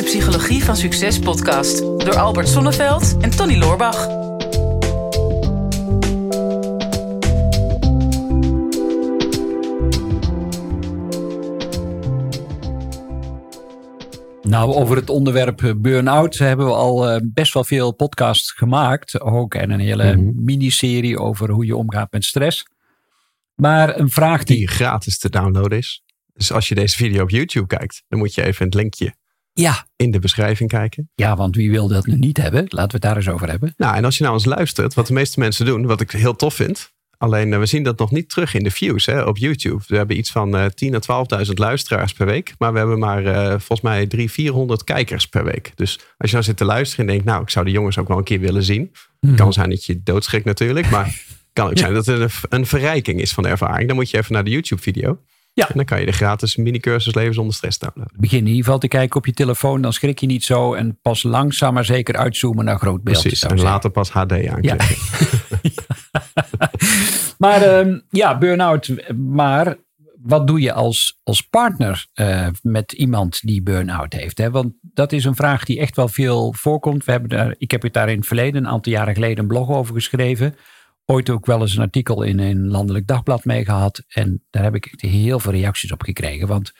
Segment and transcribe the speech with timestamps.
[0.00, 4.06] de Psychologie van Succes podcast door Albert Sonneveld en Tony Loorbach.
[14.42, 19.20] Nou, over het onderwerp eh, burn-out hebben we al eh, best wel veel podcasts gemaakt.
[19.20, 20.44] Ook en een hele Mhm.
[20.44, 22.66] miniserie over hoe je omgaat met stress.
[23.54, 24.56] Maar een vraag die.
[24.56, 26.02] die gratis te downloaden is.
[26.32, 29.18] Dus als je deze video op YouTube kijkt, dan moet je even het linkje
[29.60, 31.10] Ja, in de beschrijving kijken.
[31.14, 32.64] ja, want wie wil dat nu niet hebben?
[32.68, 33.74] Laten we het daar eens over hebben.
[33.76, 36.36] Nou, en als je nou eens luistert, wat de meeste mensen doen, wat ik heel
[36.36, 36.92] tof vind.
[37.16, 39.82] Alleen eh, we zien dat nog niet terug in de views hè, op YouTube.
[39.86, 42.54] We hebben iets van eh 10.000 à 12.000 luisteraars per week.
[42.58, 45.72] Maar we hebben maar eh, volgens mij 300, 400 kijkers per week.
[45.74, 48.08] Dus als je nou zit te luisteren en denkt, nou, ik zou de jongens ook
[48.08, 48.92] wel een keer willen zien.
[49.20, 49.34] Mhm.
[49.34, 50.90] Kan zijn dat je doodschrikt natuurlijk.
[50.90, 51.22] Maar
[51.52, 53.86] kan ook zijn dat het een, een verrijking is van de ervaring.
[53.86, 55.18] Dan moet je even naar de YouTube video.
[55.52, 55.68] Ja.
[55.68, 58.16] En dan kan je de gratis mini-cursus Leven zonder stress downloaden.
[58.20, 60.74] Begin in ieder geval te kijken op je telefoon, dan schrik je niet zo.
[60.74, 63.20] En pas langzaam maar zeker uitzoomen naar groot beeld.
[63.20, 63.42] Precies.
[63.42, 64.96] En later pas HD aanklikken.
[67.40, 68.94] Maar ehm, ja, burn-out.
[69.16, 69.76] Maar
[70.22, 74.38] wat doe je als, als partner eh, met iemand die burn-out heeft?
[74.38, 74.50] Hè?
[74.50, 77.04] Want dat is een vraag die echt wel veel voorkomt.
[77.04, 79.46] We hebben daar, ik heb het daar in het verleden, een aantal jaren geleden, een
[79.46, 80.54] blog over geschreven.
[81.10, 84.04] Ooit ook wel eens een artikel in een landelijk dagblad mee gehad.
[84.08, 86.46] En daar heb ik echt heel veel reacties op gekregen.
[86.48, 86.72] Want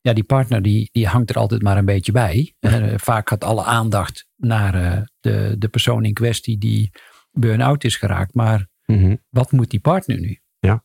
[0.00, 2.54] ja, die partner die, die hangt er altijd maar een beetje bij.
[2.58, 6.90] Eh, vaak gaat alle aandacht naar eh, de, de persoon in kwestie die
[7.30, 8.34] burn-out is geraakt.
[8.34, 9.16] Maar Mhm.
[9.28, 10.38] wat moet die partner nu?
[10.60, 10.82] Ja,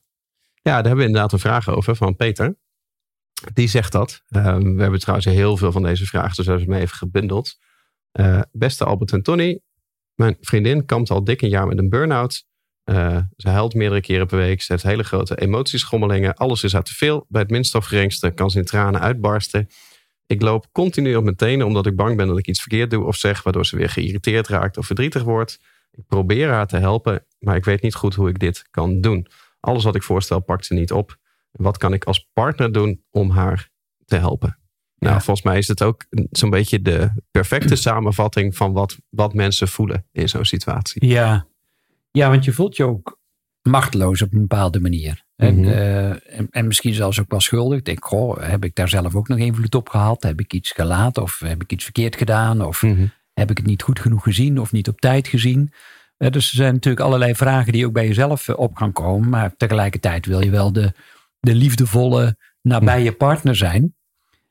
[0.62, 2.58] daar hebben we inderdaad een vraag over van Peter.
[3.54, 4.24] Die zegt dat.
[4.28, 7.58] Eh, we hebben trouwens heel veel van deze vragen, dus hebben ze me even gebundeld.
[8.52, 9.60] Beste Albert en Tony,
[10.14, 12.46] mijn vriendin kampt al dik een jaar met een burn-out.
[12.86, 14.62] Eh, ze huilt meerdere keren per week.
[14.62, 16.34] Ze heeft hele grote emotieschommelingen.
[16.36, 17.26] Alles is uit te veel.
[17.30, 19.68] Bij het minst of geringste kan ze in tranen uitbarsten.
[20.26, 23.06] Ik loop continu op mijn tenen omdat ik bang ben dat ik iets verkeerd doe
[23.06, 25.60] of zeg, waardoor ze weer geïrriteerd raakt of verdrietig wordt.
[25.92, 29.28] Ik probeer haar te helpen, maar ik weet niet goed hoe ik dit kan doen.
[29.60, 31.18] Alles wat ik voorstel pakt ze niet op.
[31.52, 33.70] Wat kan ik als partner doen om haar
[34.06, 34.60] te helpen?
[34.98, 35.22] Nou, Ja.
[35.22, 40.06] volgens mij is het ook zo'n beetje de perfecte samenvatting van wat, wat mensen voelen
[40.12, 41.06] in zo'n situatie.
[41.08, 41.48] Ja.
[42.16, 43.20] Ja, want je voelt je ook
[43.62, 45.24] machteloos op een bepaalde manier.
[45.36, 45.70] En, Mhm.
[45.70, 47.78] eh, en, en misschien zelfs ook wel schuldig.
[47.78, 50.24] Ik denk, goh, heb ik daar zelf ook nog invloed op gehad?
[50.24, 51.24] Heb ik iets gelaten?
[51.24, 52.62] Of heb ik iets verkeerd gedaan?
[52.66, 53.06] Of Mhm.
[53.34, 54.60] heb ik het niet goed genoeg gezien?
[54.60, 55.72] Of niet op tijd gezien?
[56.18, 59.30] Eh, dus er zijn natuurlijk allerlei vragen die ook bij jezelf eh, op gaan komen.
[59.30, 60.94] Maar tegelijkertijd wil je wel de,
[61.40, 63.96] de liefdevolle, nabije partner zijn.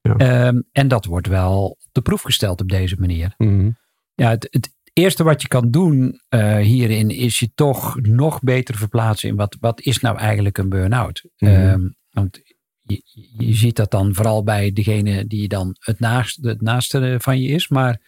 [0.03, 0.17] Ja.
[0.17, 3.35] Ehm, en dat wordt wel op de proef gesteld op deze manier.
[3.39, 3.71] Mhm.
[4.15, 8.77] Ja, het, het eerste wat je kan doen eh, hierin is je toch nog beter
[8.77, 11.25] verplaatsen in wat, wat is nou eigenlijk een burn-out.
[11.37, 12.41] Ehm, want
[12.83, 13.03] je,
[13.39, 17.49] je ziet dat dan vooral bij degene die dan het, naast, het naaste van je
[17.49, 17.69] is.
[17.69, 18.01] Maar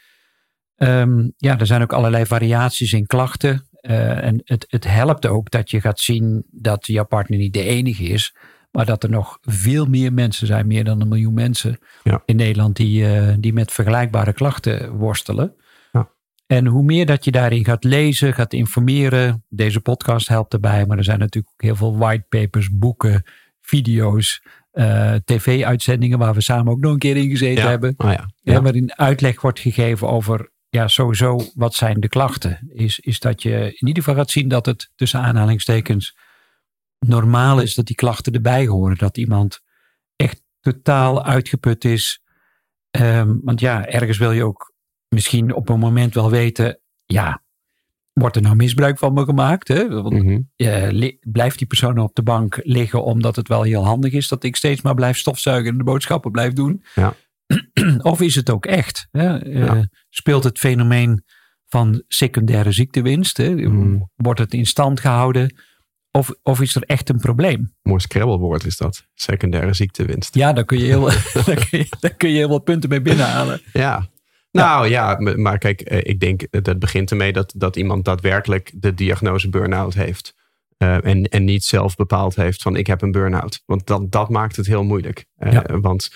[0.76, 3.68] ehm, ja, er zijn ook allerlei variaties in klachten.
[3.80, 7.62] Eh, en het, het helpt ook dat je gaat zien dat jouw partner niet de
[7.62, 8.34] enige is.
[8.70, 12.22] Maar dat er nog veel meer mensen zijn, meer dan een miljoen mensen Ja.
[12.24, 15.54] in Nederland, die, eh, die met vergelijkbare klachten worstelen.
[16.46, 20.98] En hoe meer dat je daarin gaat lezen, gaat informeren, deze podcast helpt erbij, maar
[20.98, 23.22] er zijn natuurlijk ook heel veel whitepapers, boeken,
[23.60, 27.68] video's, eh, tv-uitzendingen waar we samen ook nog een keer in gezeten Ja.
[27.68, 27.94] hebben.
[27.96, 28.30] Oh ja.
[28.42, 28.52] Ja.
[28.52, 28.62] Ja.
[28.62, 32.58] waarin uitleg wordt gegeven over, ja, sowieso, wat zijn de klachten?
[32.72, 36.16] Is, is dat je in ieder geval gaat zien dat het tussen aanhalingstekens
[36.98, 38.96] normaal is dat die klachten erbij horen.
[38.96, 39.60] Dat iemand
[40.16, 42.22] echt totaal uitgeput is.
[42.90, 44.74] Ehm, want ja, ergens wil je ook
[45.08, 47.42] misschien op een moment wel weten, ja,
[48.12, 49.68] wordt er nou misbruik van me gemaakt?
[49.68, 49.88] Hè?
[49.88, 50.40] Want Mhm.
[50.90, 54.44] li- blijft die persoon op de bank liggen omdat het wel heel handig is dat
[54.44, 56.82] ik steeds maar blijf stofzuigen en de boodschappen blijf doen?
[56.94, 57.14] Ja.
[58.02, 59.08] Of is het ook echt?
[59.10, 59.38] Hè?
[59.38, 59.88] Eh, Ja.
[60.08, 61.24] Speelt het fenomeen
[61.66, 63.36] van secundaire ziektewinst?
[63.36, 63.54] Hè?
[63.54, 64.10] Mm.
[64.14, 65.54] Wordt het in stand gehouden?
[66.10, 67.74] Of, of is er echt een probleem?
[67.82, 69.06] Mooi scrabblewoord is dat.
[69.14, 70.34] Secundaire ziektewinst.
[70.34, 71.00] Ja, daar kun je heel,
[71.46, 73.60] daar kun je, daar kun je heel wat punten mee binnenhalen.
[73.72, 74.08] Ja.
[74.56, 78.94] Nou ja, maar kijk, eh, ik denk dat begint ermee dat, dat iemand daadwerkelijk de
[78.94, 80.34] diagnose burn-out heeft.
[80.78, 83.62] Eh, en, en niet zelf bepaald heeft van ik heb een burn-out.
[83.66, 85.26] Want dat, dat maakt het heel moeilijk.
[85.36, 85.64] Eh, Ja.
[85.80, 86.10] Want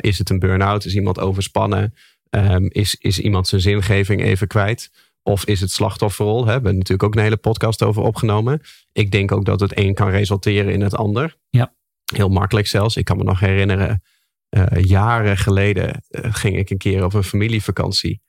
[0.00, 0.84] is het een burn-out?
[0.84, 1.94] Is iemand overspannen?
[2.30, 4.90] Ehm, is, is iemand zijn zingeving even kwijt?
[5.22, 6.38] Of is het slachtofferrol?
[6.38, 6.44] Hè?
[6.44, 8.60] We hebben natuurlijk ook een hele podcast over opgenomen.
[8.92, 11.36] Ik denk ook dat het een kan resulteren in het ander.
[11.50, 11.74] Ja.
[12.14, 12.96] Heel makkelijk zelfs.
[12.96, 14.02] Ik kan me nog herinneren,
[14.80, 18.20] jaren geleden eh, ging ik een keer op een familievakantie.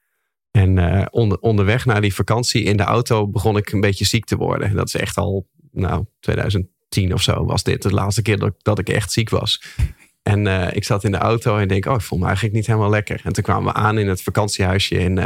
[0.52, 4.26] En eh, onder, onderweg naar die vakantie in de auto begon ik een beetje ziek
[4.26, 4.76] te worden.
[4.76, 8.80] Dat is echt al, nou, 2010 of zo was dit de laatste keer dat, dat
[8.80, 9.64] ik echt ziek was.
[10.24, 12.68] En eh, ik zat in de auto en denk, oh, ik voel me eigenlijk niet
[12.68, 13.22] helemaal lekker.
[13.24, 15.18] En toen kwamen we aan in het vakantiehuisje in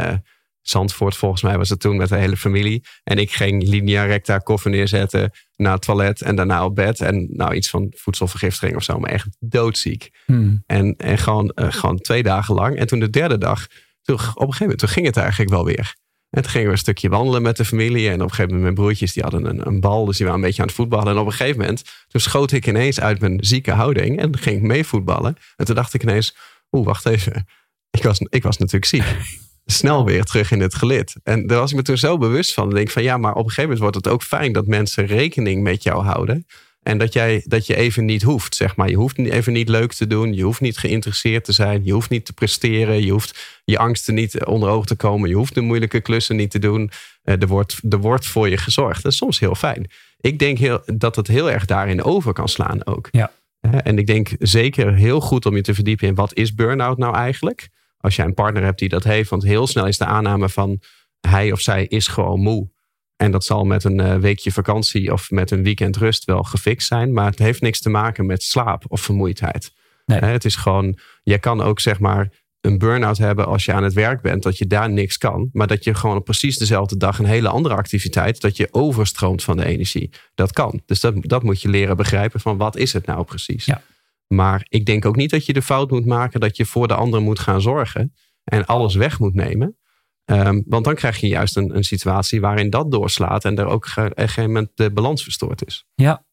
[0.68, 2.84] Zandvoort, volgens mij was het toen, met de hele familie.
[3.02, 7.00] En ik ging linea recta koffer neerzetten, naar het toilet en daarna op bed.
[7.00, 10.10] En nou, iets van voedselvergiftiging of zo, maar echt doodziek.
[10.26, 10.62] Hmm.
[10.66, 12.76] En, en gewoon, uh, gewoon twee dagen lang.
[12.76, 13.66] En toen de derde dag,
[14.02, 15.94] toen, op een gegeven moment, toen ging het eigenlijk wel weer.
[16.30, 18.08] En toen gingen we een stukje wandelen met de familie.
[18.08, 20.04] En op een gegeven moment mijn broertjes, die hadden een, een bal.
[20.04, 21.12] Dus die waren een beetje aan het voetballen.
[21.12, 24.18] En op een gegeven moment, toen schoot ik ineens uit mijn zieke houding.
[24.18, 25.36] En ging ik mee voetballen.
[25.56, 26.36] En toen dacht ik ineens,
[26.70, 27.46] oeh, wacht even.
[27.90, 29.04] Ik was, ik was natuurlijk ziek.
[29.64, 31.14] Snel weer terug in het gelid.
[31.22, 32.68] En daar was ik me toen zo bewust van.
[32.68, 35.06] Ik denk van ja, maar op een gegeven moment wordt het ook fijn dat mensen
[35.06, 36.46] rekening met jou houden.
[36.82, 38.88] En dat, jij, dat je even niet hoeft, zeg maar.
[38.88, 40.34] Je hoeft even niet leuk te doen.
[40.34, 41.84] Je hoeft niet geïnteresseerd te zijn.
[41.84, 43.04] Je hoeft niet te presteren.
[43.04, 45.28] Je hoeft je angsten niet onder ogen te komen.
[45.28, 46.90] Je hoeft de moeilijke klussen niet te doen.
[47.22, 49.02] Er wordt, er wordt voor je gezorgd.
[49.02, 49.90] Dat is soms heel fijn.
[50.20, 53.08] Ik denk heel, dat het heel erg daarin over kan slaan ook.
[53.10, 53.32] Ja.
[53.60, 57.14] En ik denk zeker heel goed om je te verdiepen in wat is burn-out nou
[57.14, 57.68] eigenlijk.
[58.04, 59.30] Als jij een partner hebt die dat heeft.
[59.30, 60.80] Want heel snel is de aanname van
[61.20, 62.70] hij of zij is gewoon moe.
[63.16, 66.86] En dat zal met een uh, weekje vakantie of met een weekend rust wel gefixt
[66.86, 67.12] zijn.
[67.12, 69.72] Maar het heeft niks te maken met slaap of vermoeidheid.
[70.06, 70.20] Nee.
[70.20, 72.28] Het is gewoon, je kan ook zeg maar
[72.60, 74.42] een burn-out hebben als je aan het werk bent.
[74.42, 75.48] Dat je daar niks kan.
[75.52, 78.40] Maar dat je gewoon op precies dezelfde dag een hele andere activiteit.
[78.40, 80.10] Dat je overstroomt van de energie.
[80.34, 80.80] Dat kan.
[80.86, 83.64] Dus dat, dat moet je leren begrijpen van wat is het nou precies.
[83.64, 83.82] Ja.
[84.26, 86.94] Maar ik denk ook niet dat je de fout moet maken dat je voor de
[86.94, 88.14] ander moet gaan zorgen.
[88.44, 89.76] En alles weg moet nemen.
[90.24, 93.84] Um, want dan krijg je juist een, een situatie waarin dat doorslaat en er ook
[93.84, 95.86] op een gegeven moment de balans verstoord is.
[95.94, 96.24] Ja,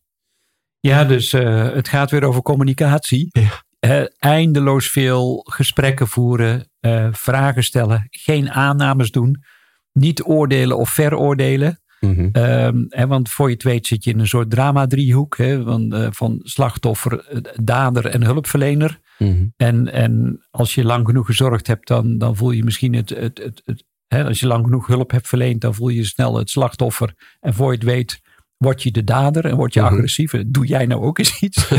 [0.79, 3.29] ja dus uh, het gaat weer over communicatie.
[3.31, 3.63] Ja.
[3.79, 9.43] Uh, eindeloos veel gesprekken voeren, uh, vragen stellen, geen aannames doen,
[9.91, 11.80] niet oordelen of veroordelen.
[12.05, 12.43] Mm -hmm.
[12.43, 16.09] um, hè, want voor je het weet zit je in een soort drama-driehoek hè, van,
[16.13, 18.99] van slachtoffer, dader en hulpverlener.
[19.17, 19.53] Mm -hmm.
[19.57, 23.09] En, en als je lang genoeg gezorgd hebt, dan, dan voel je misschien het.
[23.09, 26.35] het, het, het hè, als je lang genoeg hulp hebt verleend, dan voel je snel
[26.35, 27.13] het slachtoffer.
[27.39, 28.21] En voor je het weet,
[28.57, 29.89] word je de dader en word je Mhm.
[29.89, 30.03] mm -hmm.
[30.03, 30.43] agressief.
[30.47, 31.69] Doe jij nou ook eens iets?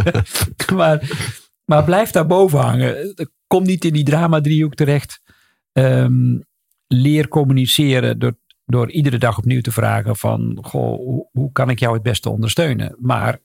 [0.74, 1.10] maar,
[1.64, 3.14] maar blijf daar boven hangen.
[3.46, 5.20] Kom niet in die drama-driehoek terecht.
[5.72, 6.46] Um,
[6.86, 8.38] leer communiceren door,
[8.68, 12.30] door iedere dag opnieuw te vragen: van goh, hoe, hoe kan ik jou het beste
[12.30, 12.96] ondersteunen?
[13.00, 13.38] Maar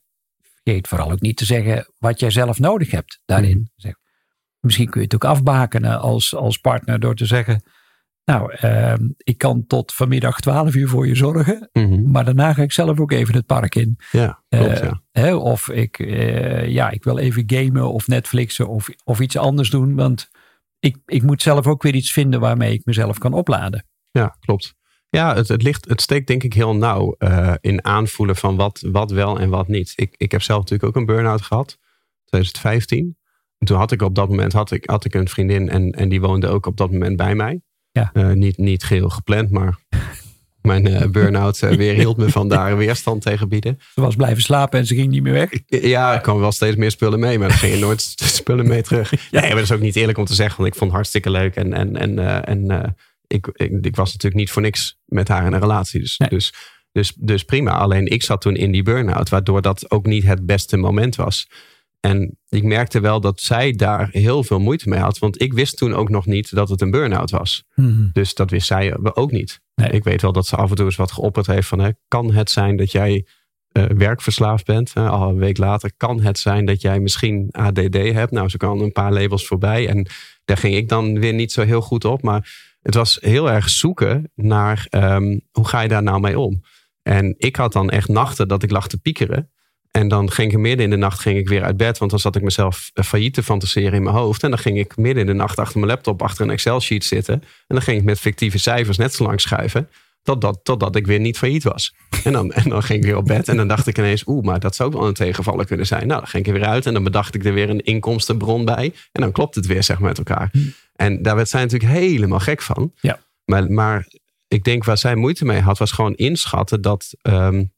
[0.64, 3.58] vergeet vooral ook niet te zeggen wat jij zelf nodig hebt daarin.
[3.58, 3.68] Mhm.
[3.76, 3.96] Zeg,
[4.60, 7.64] misschien kun je het ook afbakenen als, als partner door te zeggen.
[8.26, 11.70] Nou, uh, ik kan tot vanmiddag 12 uur voor je zorgen.
[11.74, 12.12] Mm -hmm.
[12.12, 13.98] Maar daarna ga ik zelf ook even het park in.
[14.12, 15.02] Ja, klopt, uh, ja.
[15.12, 19.70] Hè, of ik, uh, ja, ik wil even gamen of Netflixen of, of iets anders
[19.70, 19.96] doen.
[19.96, 20.30] Want
[20.80, 23.86] ik, ik moet zelf ook weer iets vinden waarmee ik mezelf kan opladen.
[24.12, 24.76] Ja, klopt.
[25.16, 28.84] Ja, het, het, ligt, het steekt denk ik heel nauw uh, in aanvoelen van wat,
[28.92, 29.94] wat wel en wat niet.
[29.96, 31.78] Ik, ik heb zelf natuurlijk ook een burn-out gehad,
[32.26, 33.18] 2015.
[33.58, 36.10] En toen had ik op dat moment had ik, had ik een vriendin en, en
[36.10, 37.62] die woonde ook op dat moment bij mij.
[37.92, 38.10] Ja.
[38.14, 39.80] Uh, niet, niet geheel gepland, maar
[40.62, 43.80] mijn uh, burn-out weer hield me van daar weerstand tegen bieden.
[43.94, 45.50] Ze was blijven slapen en ze ging niet meer weg.
[45.68, 49.32] Ja, er kwamen wel steeds meer spullen mee, maar er gingen nooit spullen mee terug.
[49.32, 51.30] Nee, maar dat is ook niet eerlijk om te zeggen, want ik vond het hartstikke
[51.30, 51.56] leuk.
[51.56, 52.96] En, en, en, en
[53.34, 56.00] ik, ik, ik, was natuurlijk niet voor niks met haar in een relatie.
[56.00, 56.30] Dus, nee.
[56.30, 56.54] dus,
[56.92, 57.72] dus, dus prima.
[57.72, 61.48] Alleen ik zat toen in die burn-out, waardoor dat ook niet het beste moment was.
[62.00, 65.20] En ik merkte wel dat zij daar heel veel moeite mee had.
[65.20, 67.64] Want ik wist toen ook nog niet dat het een burn-out was.
[67.76, 68.10] Mm-hmm.
[68.14, 69.60] Dus dat wist zij ook niet.
[69.76, 69.90] Nee.
[69.90, 71.80] Ik weet wel dat ze af en toe eens wat geopperd heeft van...
[71.80, 73.26] Hè, kan het zijn dat jij
[73.78, 74.94] uh, werkverslaafd bent?
[74.94, 78.32] Hè, al een week later kan het zijn dat jij misschien ADD hebt.
[78.32, 79.88] Nou, ze kan een paar labels voorbij.
[79.88, 80.08] En
[80.46, 82.22] daar ging ik dan weer niet zo heel goed op.
[82.22, 86.62] Maar het was heel erg zoeken naar um, hoe ga je daar nou mee om?
[87.02, 89.52] En ik had dan echt nachten dat ik lag te piekeren.
[89.92, 91.98] En dan ging ik midden in de nacht ging ik weer uit bed.
[91.98, 94.44] Want dan zat ik mezelf failliet te fantaseren in mijn hoofd.
[94.44, 97.34] En dan ging ik midden in de nacht achter mijn laptop achter een Excel-sheet zitten.
[97.34, 99.90] En dan ging ik met fictieve cijfers net zo lang schuiven.
[100.24, 101.96] Totdat, totdat ik weer niet failliet was.
[102.24, 103.48] En dan, en dan ging ik weer op bed.
[103.48, 106.08] En dan dacht ik ineens, oeh, maar dat zou ook wel een tegenvaller kunnen zijn.
[106.08, 106.86] Nou, dan ging ik er weer uit.
[106.86, 108.94] En dan bedacht ik er weer een inkomstenbron bij.
[109.12, 110.52] En dan klopt het weer, zeg maar, met elkaar.
[110.96, 112.92] En daar werd zij natuurlijk helemaal gek van.
[113.02, 113.20] Ja.
[113.46, 114.08] Maar, maar
[114.48, 117.14] ik denk waar zij moeite mee had, was gewoon inschatten dat...
[117.22, 117.72] Um,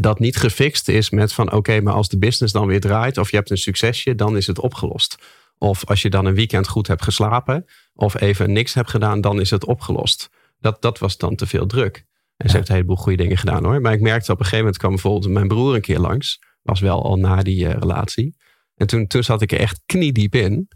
[0.00, 3.18] dat niet gefixt is met van oké, okay, maar als de business dan weer draait
[3.18, 5.16] of je hebt een succesje, dan is het opgelost.
[5.58, 9.40] Of als je dan een weekend goed hebt geslapen of even niks hebt gedaan, dan
[9.40, 10.30] is het opgelost.
[10.58, 11.96] Dat, dat was dan te veel druk.
[11.96, 12.04] En
[12.36, 12.48] ja.
[12.48, 13.80] ze heeft een heleboel goede dingen gedaan hoor.
[13.80, 16.38] Maar ik merkte op een gegeven moment kwam bijvoorbeeld mijn broer een keer langs.
[16.62, 18.36] Was wel al na die uh, relatie.
[18.74, 20.68] En toen, toen zat ik er echt kniediep in.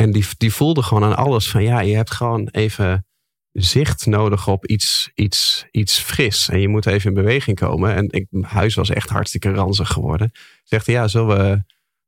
[0.00, 3.06] En die, die voelde gewoon aan alles van ja, je hebt gewoon even
[3.52, 6.48] zicht nodig op iets, iets, iets fris.
[6.48, 7.94] En je moet even in beweging komen.
[7.94, 10.30] En ik, mijn huis was echt hartstikke ranzig geworden.
[10.62, 11.64] Zegt hij, ja, zullen we, zullen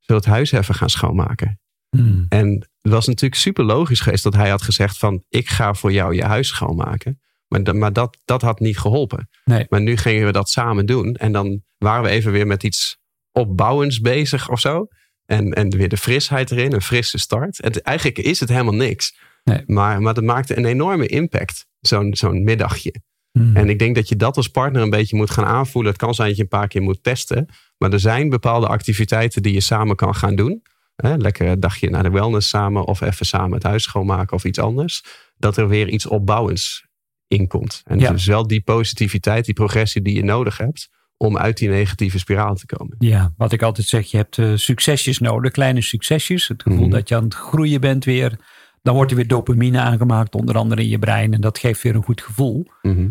[0.06, 1.60] we het huis even gaan schoonmaken?
[1.96, 2.26] Hmm.
[2.28, 2.48] En
[2.80, 6.14] het was natuurlijk super logisch geweest dat hij had gezegd van ik ga voor jou
[6.14, 7.20] je huis schoonmaken.
[7.48, 9.28] Maar, dat- maar dat, dat had niet geholpen.
[9.44, 9.66] Nee.
[9.68, 11.14] Maar nu gingen we dat samen doen.
[11.14, 12.98] En dan waren we even weer met iets
[13.32, 14.86] opbouwends bezig of zo.
[15.32, 17.58] En, en weer de frisheid erin, een frisse start.
[17.62, 19.16] Het, eigenlijk is het helemaal niks.
[19.44, 19.62] Nee.
[19.66, 22.94] Maar, maar dat maakte een enorme impact, zo'n zo'n middagje.
[23.32, 23.56] Hmm.
[23.56, 25.92] En ik denk dat je dat als partner een beetje moet gaan aanvoelen.
[25.92, 27.46] Het kan zijn dat je een paar keer moet testen.
[27.78, 30.62] Maar er zijn bepaalde activiteiten die je samen kan gaan doen.
[30.96, 32.84] Hè, lekker een dagje naar de wellness samen.
[32.84, 35.04] Of even samen het huis schoonmaken of iets anders.
[35.36, 36.84] Dat er weer iets opbouwends
[37.28, 37.82] in komt.
[37.84, 38.10] En Ja.
[38.10, 40.88] dus wel die positiviteit, die progressie die je nodig hebt.
[41.22, 42.96] Om uit die negatieve spiraal te komen.
[42.98, 46.48] Ja, wat ik altijd zeg, je hebt eh, succesjes nodig, kleine succesjes.
[46.48, 46.90] Het gevoel Mhm.
[46.90, 48.38] dat je aan het groeien bent weer.
[48.82, 51.32] Dan wordt er weer dopamine aangemaakt, onder andere in je brein.
[51.34, 52.66] En dat geeft weer een goed gevoel.
[52.82, 53.08] Mhm.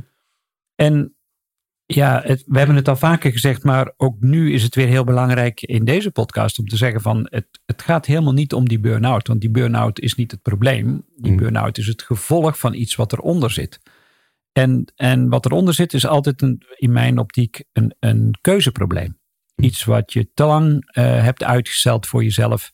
[0.76, 1.16] En
[1.86, 5.04] ja, het, we hebben het al vaker gezegd, maar ook nu is het weer heel
[5.04, 8.80] belangrijk in deze podcast om te zeggen van het, het gaat helemaal niet om die
[8.80, 9.28] burn-out.
[9.28, 11.06] Want die burn-out is niet het probleem.
[11.18, 11.38] Die Mm.
[11.38, 13.80] burn-out is het gevolg van iets wat eronder zit.
[14.52, 19.20] En, en wat eronder zit is altijd een, in mijn optiek een, een keuzeprobleem.
[19.56, 22.72] Iets wat je te lang eh, hebt uitgesteld voor jezelf.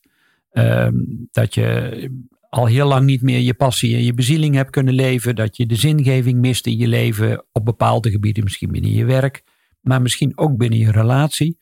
[0.50, 0.96] Ehm,
[1.32, 5.36] dat je al heel lang niet meer je passie en je bezieling hebt kunnen leven.
[5.36, 8.44] Dat je de zingeving mist in je leven op bepaalde gebieden.
[8.44, 9.44] Misschien binnen je werk,
[9.82, 11.58] maar misschien ook binnen je relatie.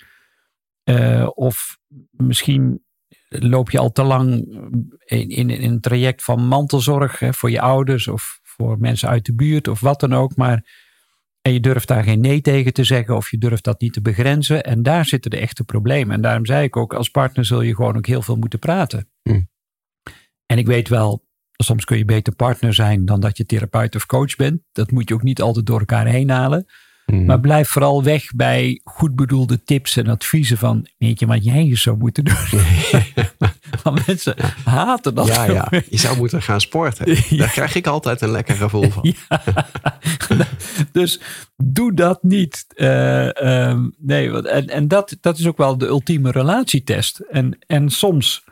[0.84, 1.78] Eh, of
[2.10, 2.84] misschien
[3.30, 4.32] loop je al te lang
[5.06, 9.26] in, in, in een traject van mantelzorg hè, voor je ouders of voor mensen uit
[9.26, 10.36] de buurt of wat dan ook.
[10.36, 10.84] Maar
[11.42, 14.02] en je durft daar geen nee tegen te zeggen of je durft dat niet te
[14.02, 14.64] begrenzen.
[14.64, 16.16] En daar zitten de echte problemen.
[16.16, 19.10] En daarom zei ik ook, als partner zul je gewoon ook heel veel moeten praten.
[19.22, 19.50] Hmm.
[20.46, 24.06] En ik weet wel, soms kun je beter partner zijn dan dat je therapeut of
[24.06, 24.62] coach bent.
[24.72, 26.66] Dat moet je ook niet altijd door elkaar heen halen.
[27.06, 27.26] Mhm.
[27.26, 31.56] Maar blijf vooral weg bij goed bedoelde tips en adviezen van, weet je wat jij
[31.56, 32.36] eens zou moeten doen?
[33.84, 35.28] Want mensen haten dat.
[35.28, 37.06] ja, ja, je zou moeten gaan sporten.
[37.38, 39.14] Daar krijg ik altijd een lekker gevoel van.
[40.92, 41.20] Dus
[41.56, 42.66] doe dat niet.
[42.76, 47.20] Eh, ehm, nee, want- en, en dat, dat is ook wel de ultieme relatietest.
[47.20, 48.44] En, en soms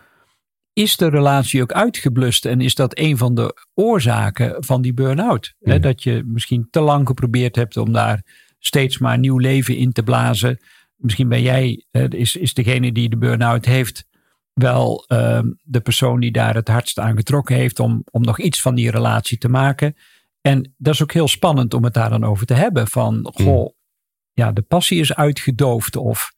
[0.74, 5.54] is de relatie ook uitgeblust en is dat een van de oorzaken van die burn-out.
[5.60, 8.24] Dat je misschien te lang geprobeerd hebt om daar
[8.66, 10.60] steeds maar nieuw leven in te blazen.
[10.96, 14.08] Misschien ben jij, eh, is, is degene die de burn-out heeft,
[14.54, 18.62] wel ehm, de persoon die daar het hardst aan getrokken heeft om, om nog iets
[18.62, 19.96] van die relatie te maken.
[20.42, 22.88] En dat is ook heel spannend om het daar dan over te hebben.
[22.88, 23.70] Van, goh,
[24.34, 26.32] ja, de passie is uitgedoofd of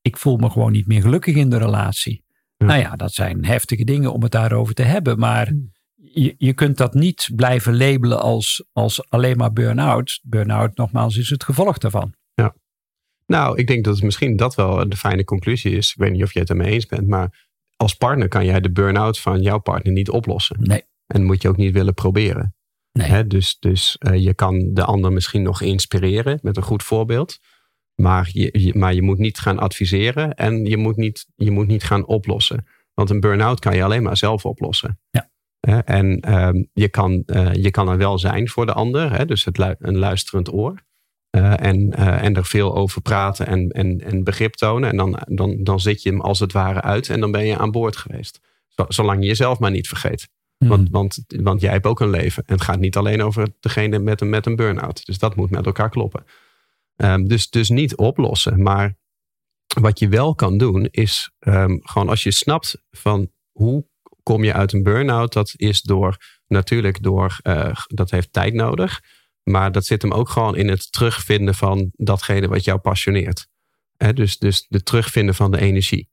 [0.00, 2.24] ik voel me gewoon niet meer gelukkig in de relatie.
[2.56, 2.66] Ja.
[2.66, 5.18] Nou ja, dat zijn heftige dingen om het daarover te hebben.
[5.18, 5.52] Maar
[6.22, 10.20] je, je kunt dat niet blijven labelen als, als alleen maar burn-out.
[10.22, 12.14] Burn-out, nogmaals, is het gevolg daarvan.
[13.26, 15.90] Nou, ik denk dat het misschien dat wel de fijne conclusie is.
[15.90, 17.46] Ik weet niet of je het ermee eens bent, maar
[17.76, 20.56] als partner kan jij de burn-out van jouw partner niet oplossen.
[20.60, 20.82] Nee.
[21.06, 22.54] En moet je ook niet willen proberen.
[22.92, 23.06] Nee.
[23.08, 27.38] Hè, dus dus eh, je kan de ander misschien nog inspireren met een goed voorbeeld.
[27.94, 31.66] Maar je, je- maar je moet niet gaan adviseren en je moet niet, je moet
[31.66, 32.66] niet gaan oplossen.
[32.94, 35.00] Want een burn-out kan je alleen maar zelf oplossen.
[35.10, 35.30] Ja.
[35.84, 39.12] En ehm, je, kan, eh, je kan er wel zijn voor de ander.
[39.12, 40.86] Hè, dus het een luisterend oor.
[41.30, 44.90] Eh, en, eh, en er veel over praten en, en, en begrip tonen.
[44.90, 47.58] En dan, dan, dan zit je hem als het ware uit en dan ben je
[47.58, 48.40] aan boord geweest.
[48.68, 50.28] Zo- Zolang je jezelf maar niet vergeet.
[50.58, 50.68] Hmm.
[50.68, 52.42] Want, want, want jij hebt ook een leven.
[52.46, 55.06] En het gaat niet alleen over degene met een, met een burn-out.
[55.06, 56.24] Dus dat moet met elkaar kloppen.
[56.96, 58.62] Ehm, dus, dus niet oplossen.
[58.62, 58.96] Maar
[59.80, 63.86] wat je wel kan doen is ehm, gewoon als je snapt van hoe
[64.28, 65.32] kom je uit een burn-out.
[65.32, 66.16] Dat is door
[66.46, 69.00] natuurlijk door, eh, dat heeft tijd nodig.
[69.42, 73.46] Maar dat zit hem ook gewoon in het terugvinden van datgene wat jou passioneert.
[74.14, 76.08] Dus, dus de terugvinden van de energie.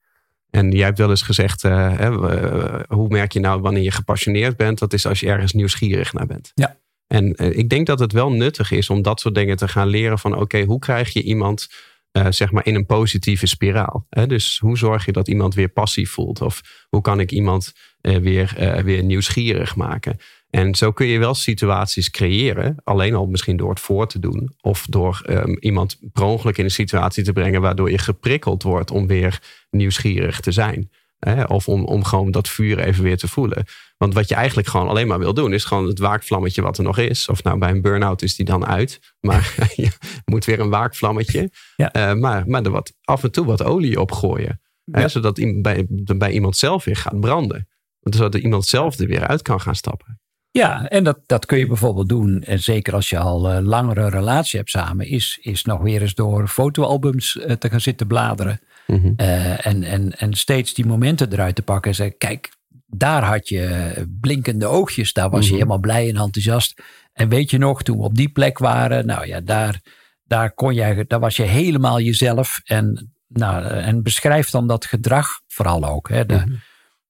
[0.49, 4.57] En jij hebt wel eens gezegd, eh, eh, hoe merk je nou wanneer je gepassioneerd
[4.57, 4.79] bent?
[4.79, 6.51] Dat is als je ergens nieuwsgierig naar bent.
[6.53, 6.77] Ja.
[7.07, 10.19] En ik denk dat het wel nuttig is om dat soort dingen te gaan leren
[10.19, 11.67] van oké, hoe krijg je iemand
[12.15, 14.05] eh, zeg maar in een positieve spiraal?
[14.09, 14.27] Hè?
[14.27, 16.41] Dus hoe zorg je dat iemand weer passief voelt?
[16.41, 20.17] Of hoe kan ik iemand eh, weer, eh, weer nieuwsgierig maken?
[20.49, 24.55] En zo kun je wel situaties creëren, alleen al misschien door het voor te doen,
[24.61, 28.91] of door ehm, iemand per ongeluk in een situatie te brengen waardoor je geprikkeld wordt
[28.91, 30.89] om weer nieuwsgierig te zijn.
[31.25, 31.43] Hè?
[31.43, 33.65] Of om, om gewoon dat vuur even weer te voelen.
[33.97, 36.83] Want wat je eigenlijk gewoon alleen maar wil doen, is gewoon het waakvlammetje wat er
[36.83, 37.29] nog is.
[37.29, 38.99] Of nou bij een burn-out is die dan uit.
[39.19, 39.89] Maar je
[40.31, 41.51] moet weer een waakvlammetje.
[41.75, 41.91] Ja.
[41.91, 44.61] Eh, maar maar er wat, af en toe wat olie opgooien.
[44.91, 45.07] Hè?
[45.07, 45.85] Zodat bij,
[46.17, 47.67] bij iemand zelf weer gaat branden.
[47.99, 50.19] Zodat iemand zelf er weer uit kan gaan stappen.
[50.57, 52.43] Ja, en dat, dat kun je bijvoorbeeld doen.
[52.43, 56.13] En zeker als je al uh, langere relatie hebt samen, is, is nog weer eens
[56.13, 58.59] door fotoalbums uh, te gaan zitten bladeren.
[58.87, 59.13] Mm -hmm.
[59.17, 63.49] uh, en, en, en steeds die momenten eruit te pakken en zeggen: kijk, daar had
[63.49, 65.49] je blinkende oogjes, daar was mm -hmm.
[65.49, 66.81] je helemaal blij en enthousiast.
[67.13, 69.81] En weet je nog, toen we op die plek waren, nou ja, daar,
[70.23, 72.61] daar, kon jij, daar was je helemaal jezelf.
[72.63, 76.09] En, nou, en beschrijf dan dat gedrag vooral ook.
[76.09, 76.59] Hè, de, mm -hmm.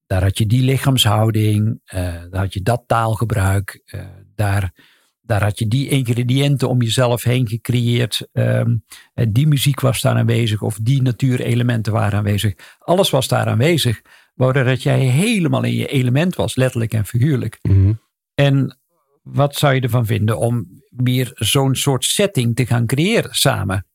[0.05, 4.01] Daar had je die lichaamshouding, uh, daar had je dat taalgebruik, uh,
[4.35, 4.74] daar,
[5.21, 8.27] daar had je die ingrediënten om jezelf heen gecreëerd.
[8.31, 8.83] Um,
[9.29, 12.53] die muziek was daar aanwezig of die natuurelementen waren aanwezig.
[12.77, 14.01] Alles was daar aanwezig,
[14.33, 17.57] waardoor jij helemaal in je element was, letterlijk en figuurlijk.
[17.62, 17.77] Mhm.
[17.77, 18.00] Mm -hmm.
[18.33, 18.79] En
[19.21, 23.85] wat zou je ervan vinden om weer zo'n soort setting te gaan creëren samen?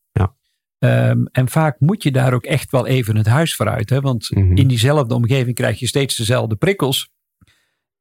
[0.84, 3.90] Um, en vaak moet je daar ook echt wel even het huis vooruit.
[3.90, 4.00] Hè?
[4.00, 4.40] Want Mhm.
[4.40, 4.56] mm -hmm.
[4.56, 7.10] in diezelfde omgeving krijg je steeds dezelfde prikkels.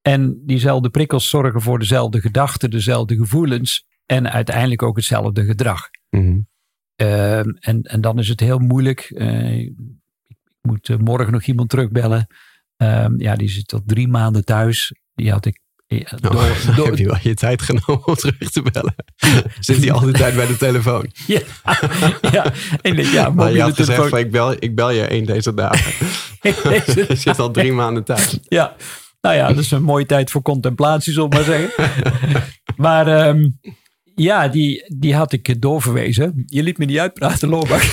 [0.01, 3.87] En diezelfde prikkels zorgen voor dezelfde gedachten, dezelfde gevoelens.
[4.05, 5.89] En uiteindelijk ook hetzelfde gedrag.
[6.09, 6.47] Mm -hmm.
[7.07, 9.11] um, en, en dan is het heel moeilijk.
[9.15, 9.73] Uh, ik
[10.61, 12.27] moet uh, morgen nog iemand terugbellen.
[12.77, 14.93] Um, ja, die zit al drie maanden thuis.
[15.13, 15.59] Die had ik
[15.95, 18.95] ja, door, oh, door, heb je wel je tijd genomen om terug te bellen?
[19.59, 21.11] Zit hij al die tijd bij de telefoon?
[21.27, 21.41] Ja,
[22.31, 22.53] ja.
[22.81, 24.19] En ik, ja maar je had gezegd telefoon.
[24.19, 26.07] ik bel, ik bel je één deze dagen.
[26.41, 28.39] deze je zit al drie maanden thuis.
[28.47, 28.75] Ja,
[29.21, 31.71] nou ja, dat is een mooie tijd voor contemplatie, zullen we maar zeggen.
[32.75, 33.59] maar um,
[34.21, 36.43] ja, die, die had ik doorverwezen.
[36.45, 37.91] Je liet me niet uitpraten, Lobach.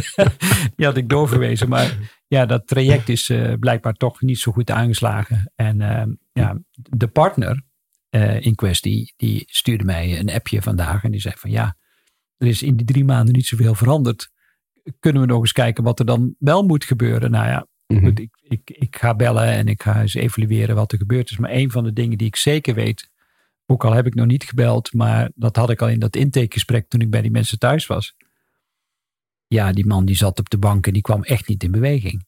[0.76, 1.96] die had ik doorverwezen, maar
[2.26, 5.52] ja, dat traject is uh, blijkbaar toch niet zo goed aangeslagen.
[5.54, 7.62] En uh, ja, de partner
[8.10, 11.76] uh, in kwestie, die stuurde mij een appje vandaag en die zei van ja,
[12.36, 14.30] er is in die drie maanden niet zoveel veranderd.
[15.00, 17.30] Kunnen we nog eens kijken wat er dan wel moet gebeuren?
[17.30, 18.04] Nou ja, Mhm.
[18.04, 21.36] goed, ik, ik, ik ga bellen en ik ga eens evalueren wat er gebeurd is.
[21.36, 23.10] Maar een van de dingen die ik zeker weet,
[23.70, 26.88] ook al heb ik nog niet gebeld, maar dat had ik al in dat intakegesprek
[26.88, 28.14] toen ik bij die mensen thuis was.
[29.46, 32.26] Ja, die man die zat op de bank en die kwam echt niet in beweging.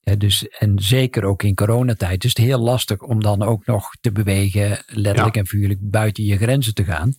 [0.00, 3.90] Ja, dus, en zeker ook in coronatijd is het heel lastig om dan ook nog
[4.00, 5.40] te bewegen, letterlijk ja.
[5.40, 7.14] en figuurlijk buiten je grenzen te gaan.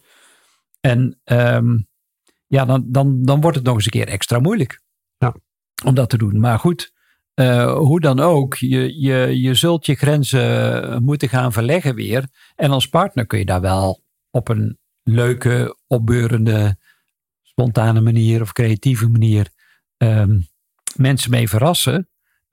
[0.79, 1.87] En um,
[2.47, 4.81] ja, dan, dan, dan wordt het nog eens een keer extra moeilijk
[5.17, 5.35] ja.
[5.85, 6.39] om dat te doen.
[6.39, 6.93] Maar goed,
[7.35, 12.27] uh, hoe dan ook, je, je, je zult je grenzen moeten gaan verleggen weer.
[12.55, 16.77] En als partner kun je daar wel op een leuke, opbeurende,
[17.41, 19.47] spontane manier of creatieve manier
[19.97, 20.47] um,
[20.95, 22.07] mensen mee verrassen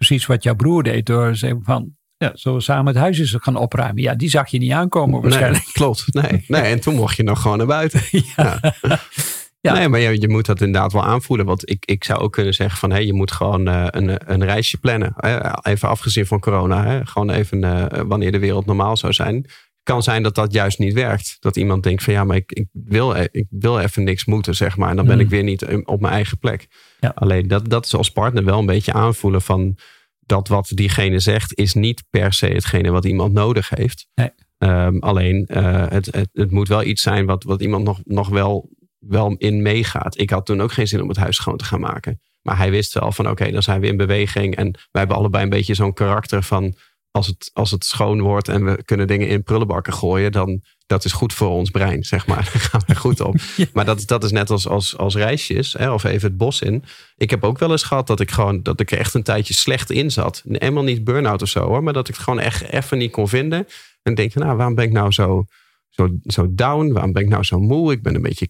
[0.07, 3.37] precies wat jouw broer deed door zeggen van, ja, zullen we samen het huis eens
[3.39, 4.03] gaan opruimen?
[4.03, 5.65] Ja, die zag je niet aankomen waarschijnlijk.
[5.65, 6.45] Nee, klopt, nee.
[6.49, 6.63] nee.
[6.63, 8.01] En toen mocht je nog gewoon naar buiten.
[8.37, 8.75] ja.
[8.83, 9.01] ja.
[9.61, 9.73] ja.
[9.73, 11.47] Nee, maar je, je, moet dat inderdaad wel aanvoelen.
[11.47, 14.33] Want ik, ik zou ook kunnen zeggen van, hé, hey, je moet gewoon uh, een,
[14.33, 15.15] een reisje plannen.
[15.63, 16.85] Even afgezien van corona.
[16.85, 17.07] Hè?
[17.07, 19.35] Gewoon even uh, wanneer de wereld normaal zou zijn.
[19.35, 21.37] Het kan zijn dat dat juist niet werkt.
[21.41, 24.77] Dat iemand denkt van, ja, maar ik, ik, wil, ik wil even niks moeten, zeg
[24.77, 24.91] maar.
[24.91, 25.21] En dan ben mm.
[25.21, 26.67] ik weer niet op mijn eigen plek.
[27.01, 27.13] Ja.
[27.15, 29.79] Alleen dat, dat is als partner wel een beetje aanvoelen van
[30.21, 34.09] dat wat diegene zegt is niet per se hetgene wat iemand nodig heeft.
[34.15, 34.31] Nee.
[34.59, 38.69] Um, alleen het, het, het, moet wel iets zijn wat, wat iemand nog, nog wel,
[39.01, 40.19] wel in meegaat.
[40.19, 42.21] Ik had toen ook geen zin om het huis schoon te gaan maken.
[42.43, 44.57] Maar hij wist wel van oké, okay, dan zijn we in beweging.
[44.57, 46.75] En wij hebben allebei een beetje zo'n karakter van
[47.11, 51.05] als het, als het schoon wordt en we kunnen dingen in prullenbakken gooien, dan dat
[51.05, 52.45] is goed voor ons brein, zeg maar.
[52.53, 53.37] Daar gaan we goed op.
[53.57, 53.65] ja.
[53.73, 56.85] Maar dat, dat is net als, als, als reisjes, hè, of even het bos in.
[57.17, 59.55] Ik heb ook wel eens gehad dat ik gewoon dat ik er echt een tijdje
[59.55, 60.43] slecht in zat.
[60.49, 63.29] Helemaal niet burn-out of zo hoor, maar dat ik het gewoon echt even niet kon
[63.29, 63.67] vinden.
[64.03, 65.45] En denk, nou, waarom ben ik nou zo,
[65.89, 66.93] zo, zo down?
[66.93, 67.93] Waarom ben ik nou zo moe?
[67.93, 68.49] Ik ben een beetje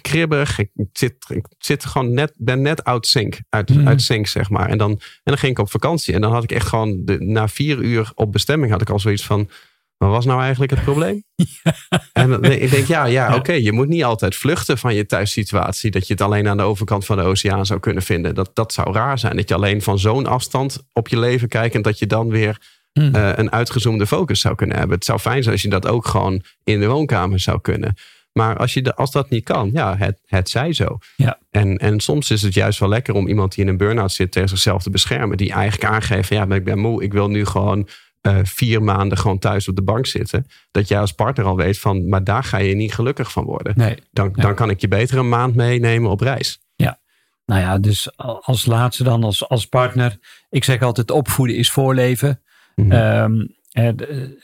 [0.00, 0.58] kribbig.
[0.58, 3.88] Ik zit, ik zit gewoon net, ben net out sync, uit, mm.
[3.88, 4.68] uit sync, zeg maar.
[4.68, 6.14] En dan, en dan ging ik op vakantie.
[6.14, 8.98] En dan had ik echt gewoon, de, na vier uur op bestemming had ik al
[8.98, 9.50] zoiets van...
[9.96, 11.24] Wat was nou eigenlijk het probleem?
[11.62, 11.74] Ja.
[12.12, 15.90] En ik denk, ja, ja oké, okay, je moet niet altijd vluchten van je thuissituatie.
[15.90, 18.34] Dat je het alleen aan de overkant van de oceaan zou kunnen vinden.
[18.34, 19.36] Dat, dat zou raar zijn.
[19.36, 21.74] Dat je alleen van zo'n afstand op je leven kijkt.
[21.74, 22.60] En dat je dan weer
[22.92, 23.14] mm.
[23.14, 24.96] uh, een uitgezoomde focus zou kunnen hebben.
[24.96, 27.94] Het zou fijn zijn als je dat ook gewoon in de woonkamer zou kunnen.
[28.32, 30.98] Maar als, je de, als dat niet kan, ja, het, het zij zo.
[31.16, 31.38] Ja.
[31.50, 34.32] En, en soms is het juist wel lekker om iemand die in een burn-out zit
[34.32, 35.36] tegen zichzelf te beschermen.
[35.36, 37.02] Die eigenlijk aangeeft, ja, maar ik ben moe.
[37.02, 37.88] Ik wil nu gewoon
[38.22, 40.46] uh, vier maanden gewoon thuis op de bank zitten.
[40.70, 43.72] Dat jij als partner al weet van, maar daar ga je niet gelukkig van worden.
[43.76, 43.96] Nee.
[44.10, 46.60] Dan, dan kan ik je beter een maand meenemen op reis.
[46.76, 47.00] Ja.
[47.46, 50.18] Nou ja, dus als laatste dan als, als partner.
[50.50, 52.42] Ik zeg altijd opvoeden is voorleven.
[52.74, 53.96] Um, en,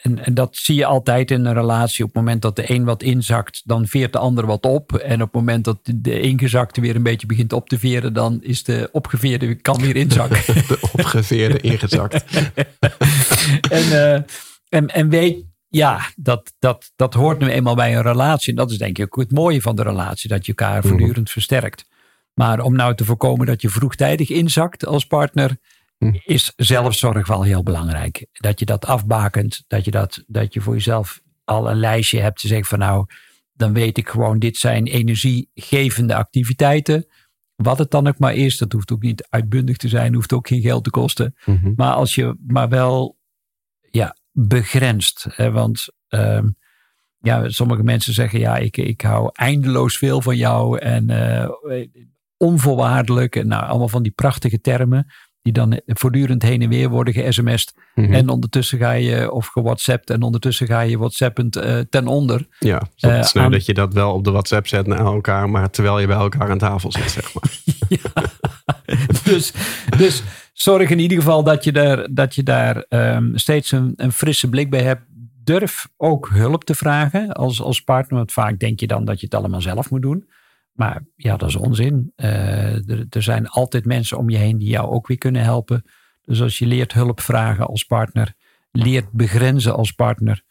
[0.03, 2.05] en, dat zie je altijd in een relatie.
[2.05, 4.93] Op het moment dat de een wat inzakt, dan veert de ander wat op.
[4.93, 8.39] En op het moment dat de ingezakte weer een beetje begint op te veren, dan
[8.43, 10.55] is de opgeveerde kan weer inzakken.
[10.69, 12.25] De opgeveerde ingezakt.
[13.71, 14.13] en, uh,
[14.69, 18.51] en, en weet, ja, dat, dat, dat hoort nu eenmaal bij een relatie.
[18.51, 20.89] En dat is denk ik ook het mooie van de relatie, dat je elkaar Mhm.
[20.89, 21.85] voortdurend versterkt.
[22.35, 25.57] Maar om nou te voorkomen dat je vroegtijdig inzakt als partner.
[26.25, 28.27] Is zelfzorg wel heel belangrijk.
[28.33, 32.41] Dat je dat afbakent, dat je, dat, dat je voor jezelf al een lijstje hebt
[32.41, 33.07] te zeggen van nou,
[33.53, 37.07] dan weet ik gewoon, dit zijn energiegevende activiteiten.
[37.55, 40.49] Wat het dan ook maar is, dat hoeft ook niet uitbundig te zijn, hoeft ook
[40.49, 41.35] geen geld te kosten.
[41.45, 41.73] Mhm.
[41.77, 43.19] Maar als je maar wel
[43.91, 45.27] ja, begrenst.
[45.31, 46.49] Hè, want ehm,
[47.19, 51.51] ja, sommige mensen zeggen ja, ik, ik hou eindeloos veel van jou en eh,
[52.37, 53.37] onvoorwaardelijk.
[53.37, 55.07] En nou, allemaal van die prachtige termen
[55.47, 57.75] die dan voortdurend heen en weer worden ge-sms'd.
[57.95, 58.13] Mhm.
[58.13, 62.47] En ondertussen ga je, of gewhatsappt, en ondertussen ga je whatsappend eh, ten onder.
[62.59, 65.71] Ja, Eh, sneu aan- dat je dat wel op de WhatsApp zet naar elkaar, maar
[65.71, 67.51] terwijl je bij elkaar aan tafel zit, zeg maar.
[69.25, 69.53] dus,
[69.99, 74.13] dus zorg in ieder geval dat je daar, dat je daar ehm, steeds een, een
[74.13, 75.03] frisse blik bij hebt.
[75.45, 78.19] Durf ook hulp te vragen als, als partner.
[78.19, 80.29] Want vaak denk je dan dat je het allemaal zelf moet doen.
[80.77, 82.13] Maar ja, dat is onzin.
[82.17, 85.85] Eh, er, er zijn altijd mensen om je heen die jou ook weer kunnen helpen.
[86.23, 88.35] Dus als je leert hulp vragen als partner,
[88.71, 90.43] leert begrenzen als partner,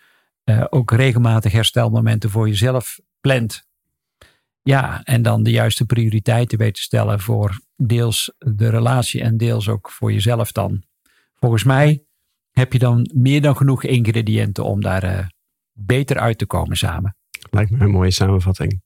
[0.44, 3.68] eh, ook regelmatig herstelmomenten voor jezelf plant.
[4.62, 9.70] Ja, en dan de juiste prioriteiten weet te stellen voor deels de relatie en deels
[9.70, 10.84] ook voor jezelf dan.
[11.36, 12.04] Volgens mij
[12.52, 15.26] heb je dan meer dan genoeg ingrediënten om daar eh,
[15.72, 17.16] beter uit te komen samen.
[17.50, 18.82] Lijkt me een mooie samenvatting.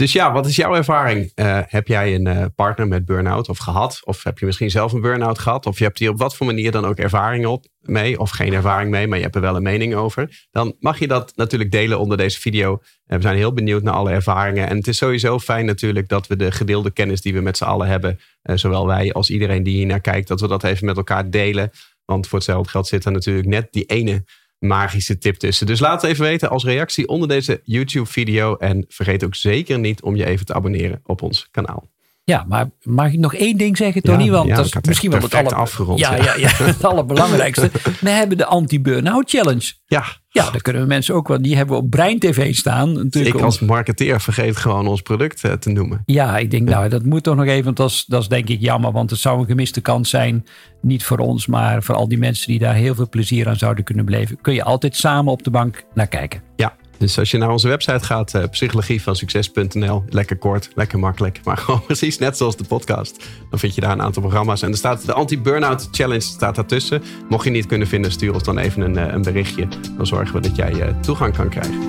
[0.00, 1.32] Dus ja, wat is jouw ervaring?
[1.34, 4.00] Eh, heb jij een eh, partner met burn-out of gehad?
[4.04, 5.66] Of heb je misschien zelf een burn-out gehad?
[5.66, 8.18] Of je hebt hier op wat voor manier dan ook ervaring op mee?
[8.18, 10.46] Of geen ervaring mee, maar je hebt er wel een mening over?
[10.50, 12.80] Dan mag je dat natuurlijk delen onder deze video.
[13.06, 14.68] Eh, we zijn heel benieuwd naar alle ervaringen.
[14.68, 17.64] En het is sowieso fijn natuurlijk dat we de gedeelde kennis die we met z'n
[17.64, 20.96] allen hebben, zowel wij als iedereen die hier naar kijkt, dat we dat even met
[20.96, 21.70] elkaar delen.
[22.04, 24.24] Want voor hetzelfde geld zit er natuurlijk net die ene
[24.60, 25.66] magische tip tussen.
[25.66, 28.56] Dus laat het even weten als reactie onder deze YouTube-video.
[28.56, 31.90] En vergeet ook zeker niet om je even te abonneren op ons kanaal.
[32.30, 34.24] Ja, maar mag ik nog één ding zeggen, Tony?
[34.24, 35.64] Ja, Want ja, dat is misschien wel het perfect aller...
[35.64, 36.34] afgerond, Ja, ja.
[36.36, 37.70] ja, het allerbelangrijkste.
[38.00, 39.72] We hebben de anti-burnout challenge.
[39.86, 41.42] Ja, Ja, daar kunnen we mensen ook wel.
[41.42, 42.92] Die hebben we op Brein TV staan.
[42.92, 46.02] Natuurlijk ik als marketeer vergeet gewoon ons product eh, te noemen.
[46.06, 47.64] Ja, ik denk, nou, dat moet toch nog even.
[47.64, 48.92] Want dat is, dat is denk ik jammer.
[48.92, 50.46] Want het zou een gemiste kans zijn.
[50.82, 53.84] Niet voor ons, maar voor al die mensen die daar heel veel plezier aan zouden
[53.84, 54.40] kunnen beleven.
[54.40, 56.42] Kun je altijd samen op de bank naar kijken.
[56.56, 61.56] Ja, dus als je naar onze website gaat, eh psychologievansucces.nl, lekker kort, lekker makkelijk, maar
[61.64, 63.24] gewoon precies net zoals de podcast.
[63.50, 67.02] Dan vind je daar een aantal programma's en er staat de Anti-Burnout Challenge staat daartussen.
[67.28, 69.68] Mocht je niet kunnen vinden, stuur ons dan even een, eh, een berichtje.
[69.96, 71.80] Dan zorgen we dat jij eh, toegang kan krijgen.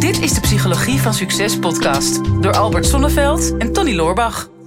[0.00, 4.59] Dit is de Psychologie van Succes podcast door Albert Sonneveld en Tony Loorbach.